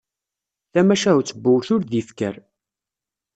[0.73, 2.35] Tamacahut n uwtul d yifker.